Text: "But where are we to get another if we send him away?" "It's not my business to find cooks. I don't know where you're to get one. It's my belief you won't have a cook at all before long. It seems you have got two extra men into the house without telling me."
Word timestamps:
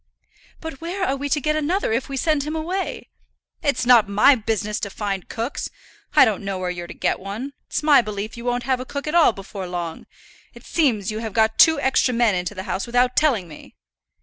"But 0.61 0.81
where 0.81 1.05
are 1.05 1.15
we 1.15 1.29
to 1.29 1.39
get 1.39 1.55
another 1.55 1.91
if 1.93 2.09
we 2.09 2.17
send 2.17 2.41
him 2.41 2.55
away?" 2.55 3.09
"It's 3.61 3.85
not 3.85 4.09
my 4.09 4.33
business 4.33 4.79
to 4.79 4.89
find 4.89 5.29
cooks. 5.29 5.69
I 6.15 6.25
don't 6.25 6.43
know 6.43 6.57
where 6.57 6.71
you're 6.71 6.87
to 6.87 6.93
get 6.95 7.19
one. 7.19 7.53
It's 7.67 7.83
my 7.83 8.01
belief 8.01 8.35
you 8.35 8.43
won't 8.43 8.63
have 8.63 8.79
a 8.79 8.83
cook 8.83 9.05
at 9.05 9.13
all 9.13 9.31
before 9.31 9.67
long. 9.67 10.07
It 10.55 10.65
seems 10.65 11.11
you 11.11 11.19
have 11.19 11.33
got 11.33 11.59
two 11.59 11.79
extra 11.79 12.15
men 12.15 12.33
into 12.33 12.55
the 12.55 12.63
house 12.63 12.87
without 12.87 13.15
telling 13.15 13.47
me." 13.47 13.75